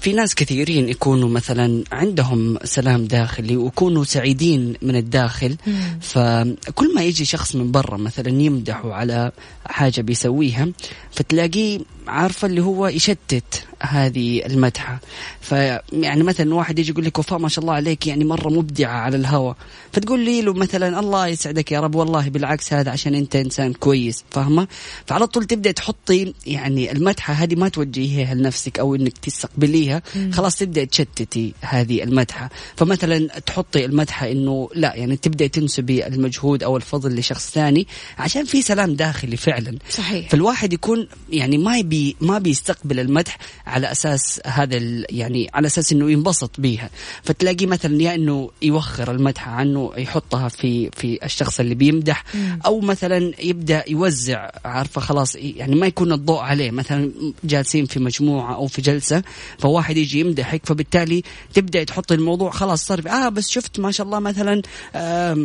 [0.00, 5.56] في ناس كثيرين يكونوا مثلا عندهم سلام داخلي ويكونوا سعيدين من الداخل.
[6.00, 9.32] فكل ما يجي شخص من برا مثلا يمدحه على
[9.66, 10.68] حاجة بيسويها
[11.10, 15.00] فتلاقيه عارفة اللي هو يشتت هذه المدحة.
[15.40, 19.16] فيعني مثلا واحد يجي يقول لك وفاء ما شاء الله عليك يعني مرة مبدعة على
[19.16, 19.54] الهوى.
[19.92, 24.24] فتقول لي له مثلا الله يسعدك يا رب والله بالعكس هذا عشان أنت إنسان كويس
[24.30, 24.68] فاهمة؟
[25.06, 29.89] فعلى طول تبدأ تحطي يعني المدحة هذه ما توجهيها لنفسك أو إنك تستقبليها.
[30.32, 32.50] خلاص تبدأ تشتتي هذه المدحة.
[32.76, 37.86] فمثلا تحطي المدحة إنه لا يعني تبدأ تنسبي المجهود أو الفضل لشخص ثاني
[38.18, 39.78] عشان في سلام داخلي فعلا.
[39.90, 40.28] صحيح.
[40.30, 45.92] فالواحد يكون يعني ما يبي ما بيستقبل المدح على أساس هذا ال- يعني على أساس
[45.92, 46.90] إنه ينبسط بيها.
[47.22, 52.24] فتلاقيه مثلا يا إنه يوخر المدح عنه يحطها في في الشخص اللي بيمدح
[52.66, 56.70] أو مثلا يبدأ يوزع عارفة خلاص يعني ما يكون الضوء عليه.
[56.70, 57.10] مثلا
[57.44, 59.22] جالسين في مجموعة أو في جلسة
[59.58, 61.22] فواحد يجي يمدحك فبالتالي
[61.54, 64.62] تبدأ تحط الموضوع خلاص صار آه بس شفت ما شاء الله مثلا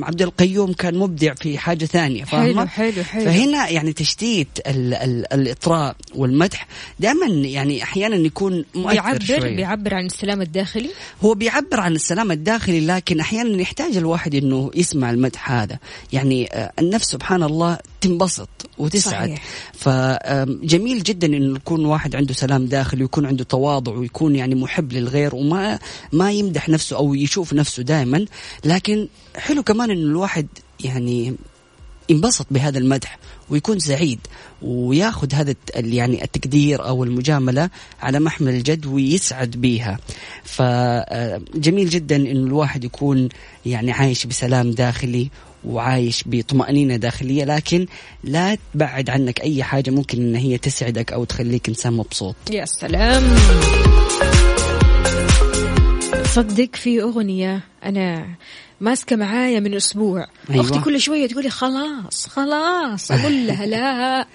[0.04, 3.04] عبد القيوم كان مبدع في حاجة ثانية فاهمة؟ حلو حلو.
[3.04, 6.68] حلو فهنا يعني تشتيت ال ال الإطراء والمدح
[7.00, 9.56] دائما يعني أحيانا يكون مؤثر بيعبر شوي.
[9.56, 10.90] بيعبر عن السلام الداخلي؟
[11.24, 15.80] هو بيعبر عن السلام الداخلي لكن أحيانا يحتاج الواحد إنه يسمع المدح هذا.
[16.14, 19.14] يعني آه، النفس سبحان الله تنبسط وتسعد.
[19.14, 19.42] صحيح.
[19.74, 25.36] فجميل جدا إنه يكون واحد عنده سلام داخلي ويكون عنده تواضع ويكون يعني محب للغير
[25.36, 25.80] وما
[26.12, 28.26] ما يمدح نفسه أو يشوف نفسه دائما
[28.66, 30.48] لكن حلو كمان انه الواحد
[30.84, 31.36] يعني
[32.10, 34.20] ينبسط بهذا المدح ويكون سعيد
[34.62, 37.70] وياخذ هذا يعني التقدير أو المجاملة
[38.02, 40.00] على محمل الجد ويسعد بيها.
[40.44, 43.30] فجميل جدا انه الواحد يكون
[43.66, 45.30] يعني عايش بسلام داخلي
[45.68, 47.86] وعايش بطمأنينة داخلية لكن
[48.24, 52.36] لا تبعد عنك أي حاجة ممكن إن هي تسعدك أو تخليك إنسان مبسوط.
[52.52, 53.24] يا سلام.
[56.26, 58.28] صدق في أغنية أنا
[58.82, 60.28] ماسكة معايا من أسبوع.
[60.50, 60.62] أيوة.
[60.62, 64.26] أختي كل شوية تقولي خلاص خلاص أقول لها لا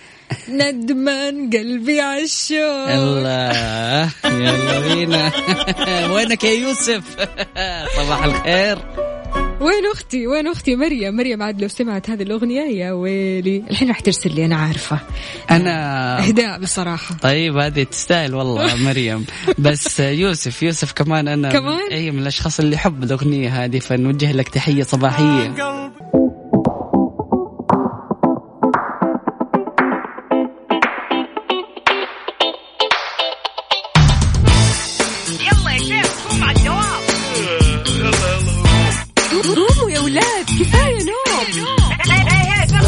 [0.48, 5.32] ندمان قلبي عالشوق الله يلا بينا.
[6.14, 7.16] وينك يا يوسف؟
[7.96, 9.09] صباح الخير.
[9.60, 11.16] وين أختي؟ وين أختي؟ مريم.
[11.16, 13.62] مريم عاد لو سمعت هذه الأغنية يا ويلي.
[13.70, 14.98] الحين راح ترسل لي أنا عارفة.
[15.50, 17.16] أنا إهداء بصراحة.
[17.22, 19.24] طيب هذه تستاهل والله مريم.
[19.58, 24.48] بس يوسف يوسف كمان أنا كمان؟ أي من الأشخاص اللي يحب الأغنية هذه فنوجه لك
[24.48, 25.54] تحية صباحية.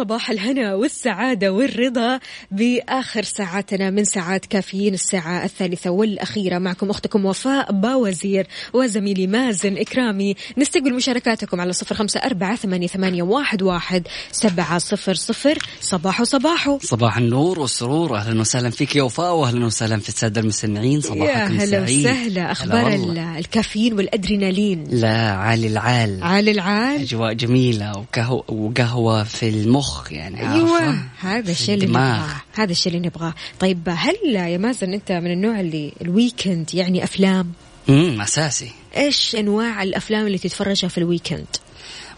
[0.00, 6.58] صباح الهنا والسعادة والرضا بآخر ساعاتنا من ساعات كافيين الساعة الثالثة والأخيرة.
[6.58, 10.34] معكم أختكم وفاء باوزير وزميلي مازن إكرامي.
[10.58, 15.58] نستقبل مشاركاتكم على صفر خمسة أربعة ثمانية, ثمانية واحد, واحد سبعة صفر صفر.
[15.80, 16.78] صباحو صباحو.
[16.82, 18.16] صباح النور والسرور.
[18.16, 21.00] أهلا وسهلا فيك يا وفاء واهلا وسهلا في السادة المستمعين.
[21.00, 22.06] صباحكم سعيد.
[22.06, 22.26] وسهلا.
[22.26, 22.94] هلا أخبار
[23.38, 24.84] الكافيين والأدرينالين.
[24.90, 26.22] لا عال العال.
[26.22, 27.00] عال العال.
[27.00, 29.89] أجواء جميلة وقهوه وقهوة في المخ.
[29.90, 31.86] المخ يعني أيوه؟ هذا الشيء اللي.
[31.86, 33.34] نبغاه هذا الشيء اللي نبغاه.
[33.60, 37.52] طيب هل يا مازن أنت من النوع اللي ال weekend يعني أفلام؟
[37.88, 38.70] امم أساسي.
[38.96, 41.46] إيش أنواع الأفلام اللي تتفرجها في ال weekend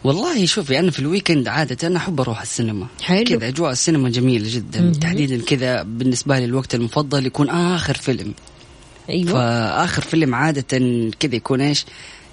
[0.05, 2.87] والله شوفي أنا في ال weekend عادة أنا أحب أروح السينما.
[3.03, 3.25] حلو.
[3.25, 4.93] كذا أجواء السينما جميلة جدا.
[5.01, 8.35] تحديدا كذا بالنسبة لي الوقت المفضل يكون آخر فيلم.
[9.09, 9.33] أيوه.
[9.33, 10.79] فآخر فيلم عادة
[11.21, 11.85] كذا يكون إيش؟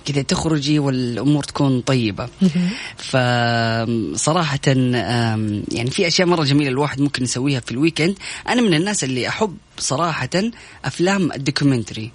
[0.06, 2.30] كذا تخرجي والأمور تكون طيبة.
[2.98, 8.16] فصراحة يعني في أشياء مرة جميلة الواحد ممكن يسويها في ال weekend.
[8.50, 10.30] أنا من الناس اللي أحب صراحة
[10.86, 12.12] أفلام ال documentary.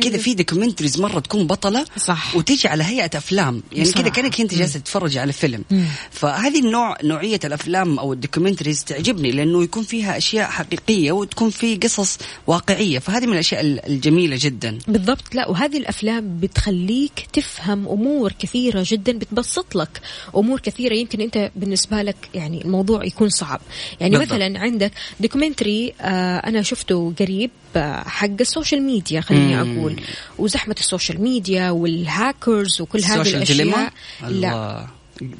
[0.00, 2.36] كذا في documentaries مرة تكون بطلة صح.
[2.36, 3.92] وتيجي على هيئة أفلام يعني.
[3.92, 5.84] كذا كأنك أنت جالسه تتفرج على فيلم مم.
[6.10, 11.76] فهذه النوع نوعية الأفلام أو ال documentaries تعجبني لأنه يكون فيها أشياء حقيقية وتكون في
[11.76, 18.32] قصص واقعية فهذه من الأشياء ال- الجميلة جدا بالضبط لا وهذه الأفلام بتخليك تفهم أمور
[18.38, 20.00] كثيرة جدا بتبسط لك
[20.36, 23.60] أمور كثيرة يمكن أنت بالنسبة لك يعني الموضوع يكون صعب
[24.00, 24.32] يعني بالضبط.
[24.32, 27.50] مثلا عندك documentary آه أنا شفته قريب
[28.06, 29.60] حق ال social media خليني.
[29.60, 30.00] أقول.
[30.38, 33.92] وزحمة ال social media وال hackers وكل هذه الأشياء.
[34.28, 34.86] لا.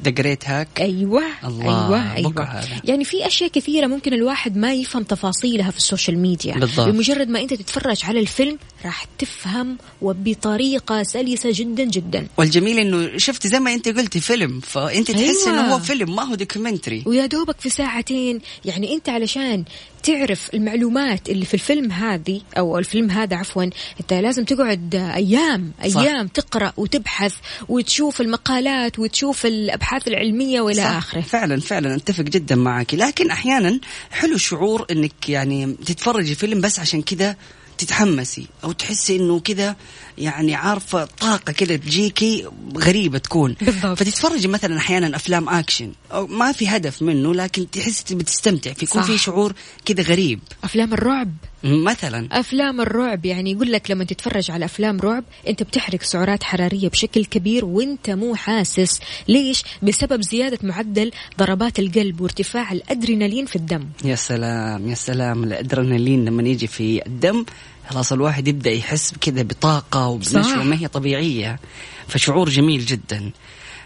[0.03, 2.81] The Great Hack أيوه الله، أيوه أيوه هذا.
[2.83, 6.87] يعني في أشياء كثيرة ممكن الواحد ما يفهم تفاصيلها في ال social media بالضبط.
[6.87, 13.47] بمجرد ما أنت تتفرج على الفيلم راح تفهم وبطريقة سلسة جدا جدا والجميل إنه شفت
[13.47, 15.59] زي ما أنت قلتي فيلم فأنت تحس أيوة.
[15.59, 19.63] إنه هو فيلم ما هو دوكيومنتري ويا دوبك في ساعتين يعني أنت علشان
[20.03, 23.63] تعرف المعلومات اللي في الفيلم هذه أو الفيلم هذا عفوا
[24.01, 25.99] أنت لازم تقعد أيام صح.
[25.99, 27.33] أيام تقرأ وتبحث
[27.69, 31.21] وتشوف المقالات وتشوف الأبحاث العلمية وإلى آخره.
[31.21, 32.93] فعلا فعلا أتفق جدا معك.
[32.93, 33.79] لكن أحيانا
[34.11, 37.35] حلو الشعور إنك يعني تتفرجي فيلم بس عشان كذا
[37.77, 39.75] تتحمسي أو تحسي إنه كذا
[40.17, 43.55] يعني عارفة طاقة كذا تجيكي غريبة تكون.
[43.61, 43.97] بالضبط.
[43.99, 49.07] فتتفرجي مثلا أحيانا أفلام أكشن أو ما في هدف منه لكن تحسي بتستمتع فيكون صح.
[49.07, 49.53] في شعور
[49.85, 50.39] كذا غريب.
[50.63, 51.33] أفلام الرعب.
[51.63, 52.27] مثلا.
[52.31, 57.25] أفلام الرعب يعني يقول لك لما تتفرج على أفلام رعب أنت بتحرق سعرات حرارية بشكل
[57.25, 58.99] كبير وأنت مو حاسس.
[59.27, 63.87] ليش؟ بسبب زيادة معدل ضربات القلب وارتفاع الأدرينالين في الدم.
[64.05, 67.45] يا سلام يا سلام الأدرينالين لما يجي في الدم
[67.89, 70.63] خلاص الواحد يبدأ يحس كذا بطاقة وبنشوة.
[70.63, 71.59] ما هي طبيعية.
[72.07, 73.31] فشعور جميل جدا.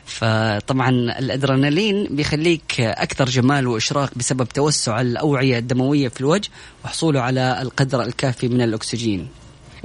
[0.05, 6.49] فطبعا الأدرينالين بيخليك أكثر جمال وإشراق بسبب توسع الأوعية الدموية في الوجه
[6.85, 9.27] وحصوله على القدر الكافي من الأكسجين.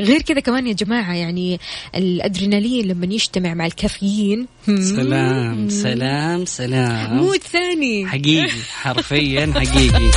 [0.01, 1.61] غير كذا كمان يا جماعة يعني
[1.95, 7.17] الأدرينالين لما يجتمع مع الكافيين سلام سلام سلام.
[7.17, 8.51] مود ثاني حقيقي
[8.83, 10.11] حرفيا حقيقي.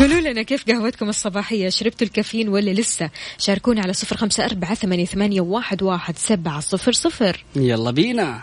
[0.00, 5.40] قولوا لنا كيف قهوتكم الصباحية؟ شربتوا الكافيين ولا لسه؟ شاركونا على صفر خمسة أربعة ثمانية
[5.40, 7.44] واحد, واحد سبعة صفر صفر.
[7.56, 8.42] يلا بينا.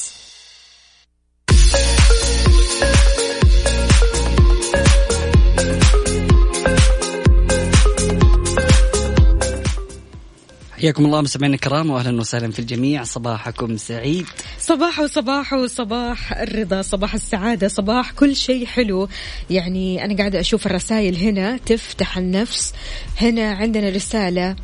[10.81, 13.03] حياكم الله مستمعينا الكرام واهلا وسهلا في الجميع.
[13.03, 14.25] صباحكم سعيد.
[14.59, 19.09] صباح وصباح وصباح الرضا صباح السعادة صباح كل شيء حلو.
[19.49, 22.73] يعني أنا قاعدة أشوف الرسائل هنا تفتح النفس.
[23.17, 24.55] هنا عندنا رسالة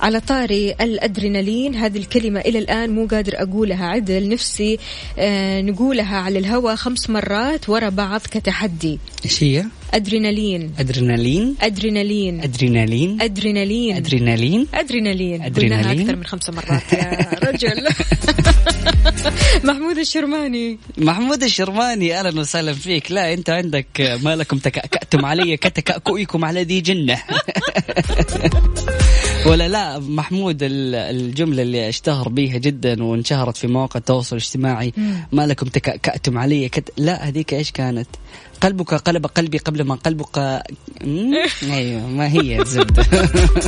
[0.00, 1.74] على طاري الأدرينالين.
[1.74, 3.86] هذه الكلمة إلى الآن مو قادر أقولها.
[3.86, 4.78] عدل نفسي
[5.18, 8.98] آه نقولها على الهواء خمس مرات ورا بعض كتحدي.
[9.24, 16.92] إيش هي؟ أدرينالين ادرينالين أدرينالين ادرينالين أدرينالين ادرينالين أدرينالين أدرينالين؟ قلناها أكثر من خمس مرات.
[16.92, 17.88] يا رجل.
[19.68, 20.78] محمود الشرماني.
[20.98, 23.12] محمود الشرماني أهلا وسهلا فيك.
[23.12, 27.18] لا أنت عندك ما لكم تكأكأتم علي كتكأكؤكم على ذي جنة.
[29.46, 34.92] ولا لا محمود ال- الجملة اللي اشتهر بيها جدا وانشهرت في مواقع التواصل الاجتماعي
[35.32, 36.92] ما لكم تكأكأتم علي كت...
[36.96, 38.08] لا هذيك إيش كانت
[38.60, 40.38] قلبك قلب قلبي قبل ما قلبك؟
[41.62, 43.06] أيوه ما هي الزبدة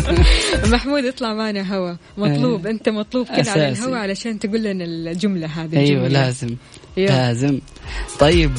[0.73, 3.69] محمود اطلع معنا هوا مطلوب أنت مطلوب كذا على.
[3.69, 6.09] الهوا علشان تقول لنا الجملة هذه أيوه.
[6.09, 6.57] لازم.
[6.97, 7.61] لازم
[8.19, 8.53] طيب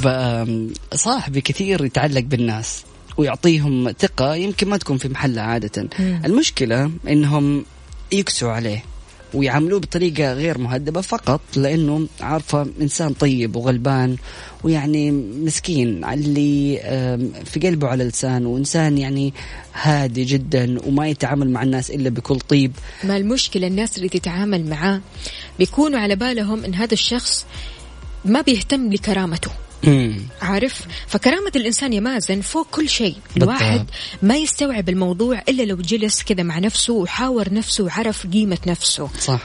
[0.93, 2.83] صاحبي كثير يتعلق بالناس
[3.21, 5.87] ويعطيهم ثقة يمكن ما تكون في محلها عادة.
[5.99, 6.21] مم.
[6.25, 7.65] المشكلة إنهم
[8.11, 8.83] يكسوا عليه
[9.33, 14.15] ويعاملوه بطريقة غير مهذبة فقط لأنه عارفة إنسان طيب وغلبان
[14.63, 16.77] ويعني مسكين اللي
[17.45, 19.33] في قلبه على لسان وإنسان يعني
[19.73, 22.71] هادي جدا وما يتعامل مع الناس إلا بكل طيب.
[23.03, 25.01] ما المشكلة؟ الناس اللي تتعامل معاه
[25.59, 27.45] بيكونوا على بالهم إن هذا الشخص
[28.25, 29.51] ما بيهتم لكرامته.
[29.83, 30.21] مم.
[30.41, 33.15] عارف فكرامة الإنسان يا مازن فوق كل شيء.
[33.37, 33.85] الواحد
[34.21, 39.41] ما يستوعب الموضوع إلا لو جلس كذا مع نفسه وحاور نفسه وعرف قيمة نفسه صح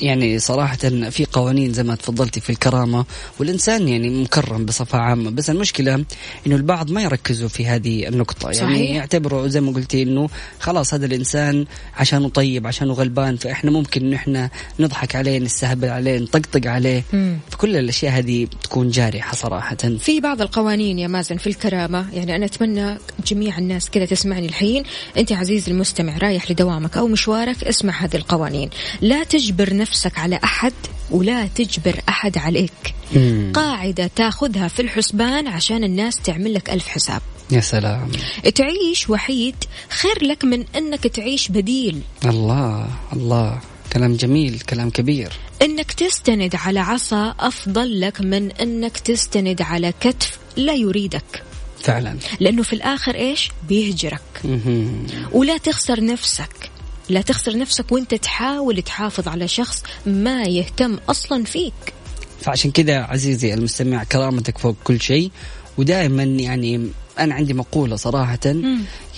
[0.00, 0.76] يعني صراحة
[1.10, 3.04] في قوانين زي ما تفضلتي في الكرامة
[3.40, 5.30] والإنسان يعني مكرم بصفة عامة.
[5.30, 6.04] بس المشكلة
[6.46, 8.50] إنه البعض ما يركزوا في هذه النقطة.
[8.50, 8.90] يعني صحيح.
[8.90, 10.28] يعتبروا زي ما قلتي إنه
[10.60, 11.64] خلاص هذا الإنسان
[11.96, 17.04] عشانه طيب عشانه غلبان فإحنا ممكن إحنا نضحك عليه نستهبل عليه نطقطق عليه.
[17.12, 17.38] مم.
[17.50, 19.76] فكل الأشياء هذه تكون جارحة صراحة.
[19.98, 22.06] في بعض القوانين يا مازن في الكرامة.
[22.12, 24.82] يعني أنا أتمنى جميع الناس كذا تسمعني الحين.
[25.18, 28.70] أنت عزيزي المستمع رايح لدوامك أو مشوارك اسمع هذه القوانين.
[29.00, 30.72] لا تجبر نفسك على أحد
[31.10, 32.94] ولا تجبر أحد عليك.
[33.16, 33.52] مم.
[33.54, 37.22] قاعدة تاخذها في الحسبان عشان الناس تعمل لك ألف حساب.
[37.50, 38.10] يا سلام.
[38.54, 39.54] تعيش وحيد
[39.88, 42.00] خير لك من أنك تعيش بديل.
[42.24, 43.60] الله الله.
[43.92, 45.32] كلام جميل كلام كبير.
[45.62, 51.42] إنك تستند على عصا أفضل لك من إنك تستند على كتف لا يريدك.
[51.82, 52.16] فعلا.
[52.40, 54.22] لأنه في الآخر إيش؟ بيهجرك.
[54.44, 55.06] مهم.
[55.32, 56.70] ولا تخسر نفسك.
[57.08, 61.94] لا تخسر نفسك وانت تحاول تحافظ على شخص ما يهتم أصلا فيك.
[62.40, 65.30] فعشان كذا عزيزي المستمع كرامتك فوق كل شيء.
[65.78, 66.88] ودائما يعني
[67.18, 68.38] أنا عندي مقولة صراحة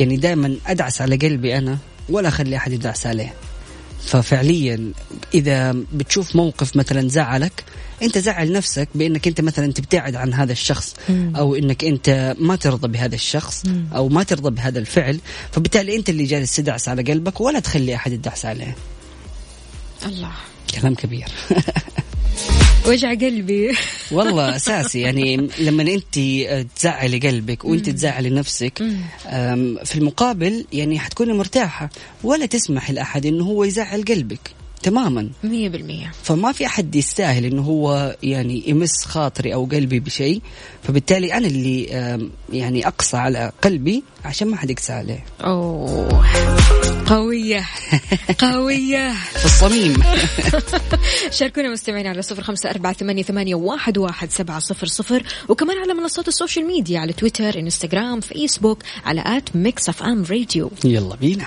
[0.01, 1.79] يعني دائما أدعس على قلبي أنا
[2.09, 3.35] ولا أخلي أحد يدعس عليه.
[4.05, 4.93] ففعليا
[5.35, 7.65] إذا بتشوف موقف مثلا زعلك
[8.03, 12.89] أنت زعل نفسك بأنك أنت مثلا تبتعد عن هذا الشخص أو أنك أنت ما ترضى
[12.89, 13.63] بهذا الشخص
[13.95, 15.19] أو ما ترضى بهذا الفعل.
[15.53, 18.77] فبالتالي أنت اللي جالس تدعس على قلبك ولا تخلي أحد يدعس عليه.
[20.07, 20.33] الله.
[20.81, 21.29] كلام كبير.
[22.89, 23.73] وجع قلبي.
[24.13, 25.01] والله أساسي.
[25.01, 26.19] يعني لما أنت
[26.77, 28.79] تزعلي قلبك وأنت تزعلي نفسك
[29.85, 31.91] في المقابل يعني حتكوني مرتاحة
[32.25, 34.64] ولا تسمح لأحد إنه هو يزعل قلبك.
[34.85, 35.31] تماما.
[35.45, 36.13] مية بالمية.
[36.23, 40.43] فما في أحد يستاهل إنه هو يعني يمس خاطري أو قلبي بشيء.
[40.83, 41.85] فبالتالي أنا اللي
[42.53, 45.25] يعني اقسى على قلبي عشان ما حد يقسى عليه.
[45.45, 46.25] أوه.
[47.07, 47.65] قوية.
[48.45, 49.13] قوية.
[49.13, 50.03] في الصميم.
[51.39, 55.23] شاركونا مستمعين على صفر خمسة أربعة ثمانية, ثمانية واحد, واحد سبعة صفر صفر.
[55.49, 60.71] وكمان على منصات ال social media على تويتر إنستغرام فيسبوك على at Mix FM Radio.
[60.85, 61.47] يلا بينا.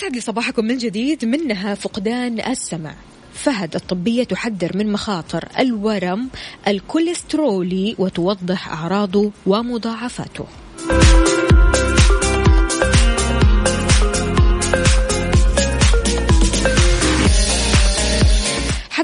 [0.00, 2.94] ويسعد لي صباحكم من جديد منها فقدان السمع.
[3.32, 6.28] فهد الطبية تحذر من مخاطر الورم
[6.68, 10.46] الكوليسترولي وتوضح أعراضه ومضاعفاته.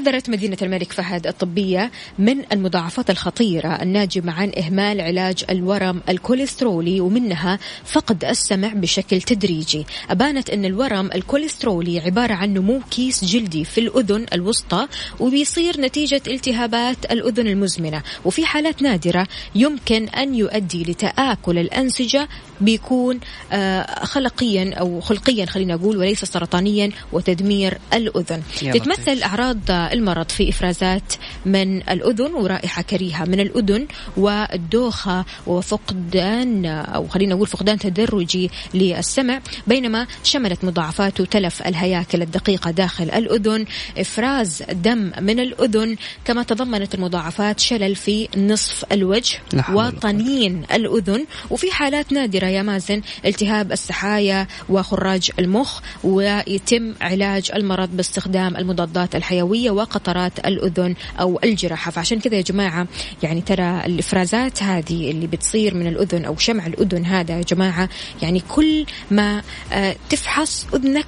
[0.07, 7.59] حذرت مدينة الملك فهد الطبية من المضاعفات الخطيرة الناجمة عن إهمال علاج الورم الكوليسترولي ومنها
[7.85, 9.85] فقد السمع بشكل تدريجي.
[10.09, 14.87] أبانت أن الورم الكوليسترولي عبارة عن نمو كيس جلدي في الأذن الوسطى
[15.19, 18.03] وبيصير نتيجة التهابات الأذن المزمنة.
[18.25, 22.27] وفي حالات نادرة يمكن أن يؤدي لتآكل الأنسجة
[22.61, 23.19] بيكون
[23.51, 29.23] آه، خلقيا أو خلقيا خلينا أقول وليس سرطانيا وتدمير الأذن تتمثل لطيف.
[29.23, 31.13] أعراض المرض في إفرازات
[31.45, 33.87] من الأذن ورائحة كريهة من الأذن
[34.17, 43.03] والدوخة وفقدان أو خلينا نقول فقدان تدرجي للسمع بينما شملت مضاعفاته تلف الهياكل الدقيقة داخل
[43.03, 43.65] الأذن
[43.97, 45.95] إفراز دم من الأذن
[46.25, 49.39] كما تضمنت المضاعفات شلل في نصف الوجه.
[49.73, 58.57] وطنين الأذن وفي حالات نادرة يا مازن التهاب السحايا وخراج المخ ويتم علاج المرض باستخدام
[58.57, 62.87] المضادات الحيوية وقطرات الأذن أو الجراحة فعشان كذا يا جماعة
[63.23, 67.89] يعني ترى الإفرازات هذه اللي بتصير من الأذن أو شمع الأذن هذا يا جماعة
[68.21, 69.41] يعني كل ما
[69.73, 71.05] آه، تفحص أذنك.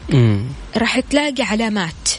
[0.77, 2.09] راح تلاقي علامات.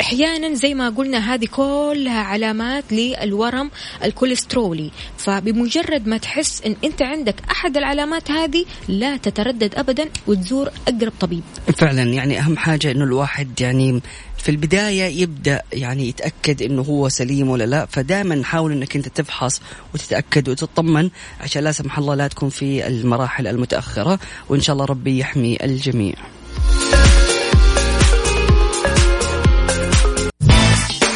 [0.00, 3.70] أحيانا زي ما قلنا هذه كلها علامات للورم
[4.04, 4.90] الكوليسترولي.
[5.18, 11.42] فبمجرد ما تحس إن أنت عندك أحد العلامات هذه لا تتردد ابدا وتزور أقرب طبيب.
[11.76, 14.00] فعلا يعني أهم حاجة إنه الواحد يعني
[14.38, 17.86] في البداية يبدأ يعني يتأكد إنه هو سليم ولا لا.
[17.86, 19.60] فدائما حاول إنك أنت تفحص
[19.94, 21.10] وتتأكد وتطمن
[21.40, 24.18] عشان لا سمح الله لا تكون في المراحل المتأخرة.
[24.48, 26.14] وإن شاء الله ربي يحمي الجميع.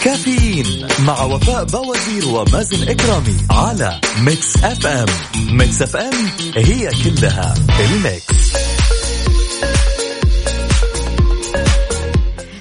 [0.04, 5.06] كافيين مع وفاء بوازير ومازن إكرامي على Mix FM
[5.50, 6.12] Mix FM
[6.56, 8.52] هي كلها ال mix.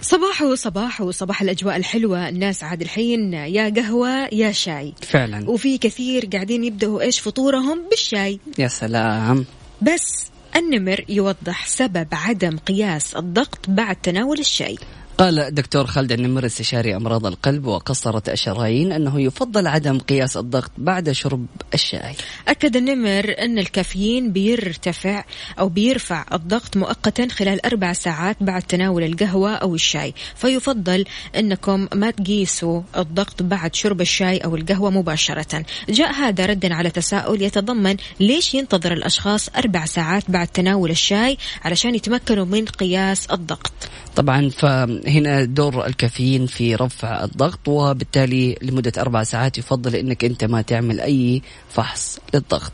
[0.02, 2.30] صباح صباح صباح الأجواء الحلوة.
[2.30, 4.94] الناس عاد الحين يا قهوة يا شاي.
[5.02, 5.50] فعلا.
[5.50, 8.39] وفي كثير قاعدين يبدأوا إيش فطورهم بالشاي.
[8.58, 9.46] يا سلام.
[9.82, 10.26] بس
[10.56, 14.78] النمر يوضح سبب عدم قياس الضغط بعد تناول الشاي.
[15.18, 21.11] قال دكتور خالد النمر استشاري أمراض القلب وقصرة الشرايين أنه يفضل عدم قياس الضغط بعد
[21.11, 22.16] شرب الشاي.
[22.47, 25.24] أكد النمر أن الكافيين بيرتفع
[25.59, 30.14] أو بيرفع الضغط مؤقتا خلال أربع ساعات بعد تناول القهوة أو الشاي.
[30.36, 31.05] فيفضل
[31.36, 35.66] أنكم ما تقيسوا الضغط بعد شرب الشاي أو القهوة مباشرة.
[35.89, 41.95] جاء هذا ردا على تساؤل يتضمن ليش ينتظر الأشخاص أربع ساعات بعد تناول الشاي علشان
[41.95, 43.74] يتمكنوا من قياس الضغط.
[44.16, 50.61] طبعا فهنا دور الكافيين في رفع الضغط وبالتالي لمدة أربع ساعات يفضل أنك أنت ما
[50.61, 52.74] تعمل أي فحص للضغط.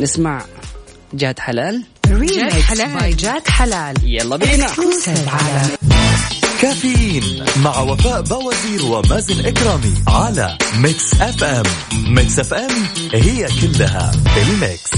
[0.00, 0.44] نسمع
[1.14, 1.82] جاد حلال.
[2.06, 3.16] جاد حلال.
[3.16, 3.94] جاد حلال.
[4.04, 4.66] يلا بينا.
[5.26, 5.62] على
[6.62, 11.64] كافيين مع وفاء بوازير ومازن إكرامي على Mix FM
[12.06, 12.70] Mix FM
[13.12, 14.90] هي كلها ال mix.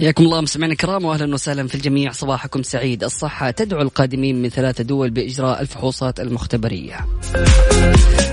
[0.00, 2.12] حياكم الله مستمعينا الكرام واهلا وسهلا في الجميع.
[2.12, 3.04] صباحكم سعيد.
[3.04, 7.06] الصحة تدعو القادمين من ثلاث دول بإجراء الفحوصات المختبرية.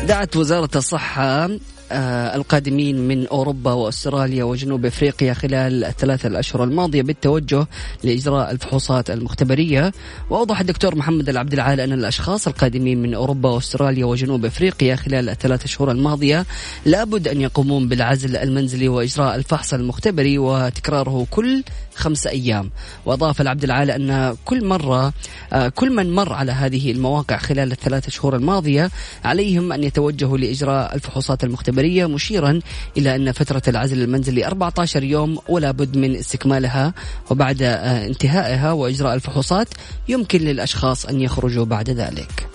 [0.08, 1.50] دعت وزارة الصحة
[1.92, 7.68] القادمين من أوروبا وأستراليا وجنوب أفريقيا خلال الثلاثة الأشهر الماضية بالتوجه
[8.04, 9.92] لإجراء الفحوصات المختبرية.
[10.30, 15.68] وأوضح الدكتور محمد العبد العال أن الأشخاص القادمين من أوروبا وأستراليا وجنوب أفريقيا خلال الثلاثة
[15.68, 16.46] شهور الماضية
[16.86, 21.64] لابد أن يقومون بالعزل المنزلي وإجراء الفحص المختبري وتكراره كل
[21.98, 22.72] خمسة أيام.
[23.06, 25.14] وأضاف العبد العال أن كل مرة
[25.54, 28.92] آه، كل من مر على هذه المواقع خلال الثلاثة شهور الماضية
[29.26, 32.60] عليهم أن يتوجهوا لإجراء الفحوصات المختبرية مشيرا
[32.98, 36.94] إلى أن فترة العزل المنزلي 14 يوم ولا بد من استكمالها.
[37.32, 39.68] وبعد آه، انتهائها وإجراء الفحوصات
[40.08, 42.48] يمكن للأشخاص أن يخرجوا بعد ذلك.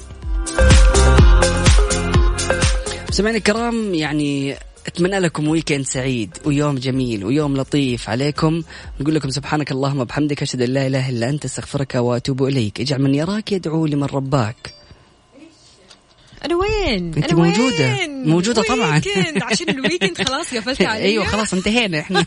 [3.11, 4.57] سمعنا الكرام يعني
[4.87, 8.62] أتمنى لكم weekend سعيد ويوم جميل ويوم لطيف عليكم.
[9.01, 12.80] نقول لكم سبحانك اللهم وبحمدك أشهد أن لا إله إلا أنت أستغفرك وأتوب إليك.
[12.80, 14.82] اجعل من يراك يدعو لمن رباك.
[16.45, 17.97] أنا وين؟ أنت أنا موجودة.
[17.99, 19.01] وين؟ موجودة طبعاً.
[19.43, 21.03] عشان ال weekend خلاص قفلت علي.
[21.05, 22.26] أيوه خلاص انتهينا إحنا.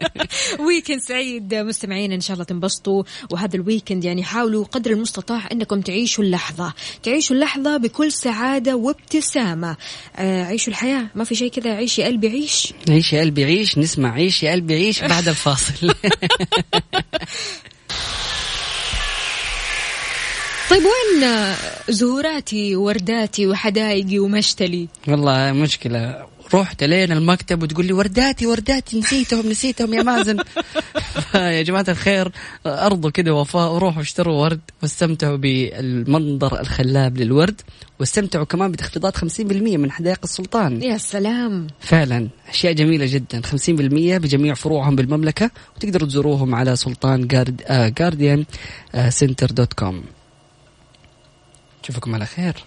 [0.66, 1.54] weekend سعيد.
[1.54, 3.02] مستمعين إن شاء الله تنبسطوا.
[3.30, 6.72] وهذا ال weekend يعني حاولوا قدر المستطاع إنكم تعيشوا اللحظة.
[7.02, 9.76] تعيشوا اللحظة بكل سعادة وابتسامة.
[10.16, 11.06] آه عيشوا الحياة.
[11.14, 11.70] ما في شيء كذا.
[11.70, 12.72] عيش يا قلبي عيش.
[12.88, 13.78] عيش يا قلبي عيش.
[13.78, 15.94] نسمع عيش يا قلبي عيش بعد الفاصل.
[20.70, 21.54] طيب وين
[21.88, 26.26] زهوراتي وورداتي وحدايقي ومشتلي؟ والله مشكلة.
[26.54, 30.36] رحت لين المكتب وتقول لي ورداتي ورداتي نسيتهم نسيتهم يا مازن.
[31.34, 32.32] يا جماعة الخير
[32.66, 37.60] أرضوا كده وفاء وروحوا اشتروا ورد واستمتعوا بالمنظر الخلاب للورد
[38.00, 40.82] واستمتعوا كمان بتخفيضات 50% من حدائق السلطان.
[40.82, 41.66] يا سلام.
[41.80, 43.40] فعلا أشياء جميلة جدا.
[43.42, 48.44] 50% بجميع فروعهم بالمملكة وتقدروا تزوروهم على sultan gard آه garden
[48.94, 50.02] آه center dot com
[51.86, 52.64] نشوفكم على خير.